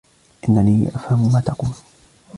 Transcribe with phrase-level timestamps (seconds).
[0.49, 1.71] إنني أفهم ما تقول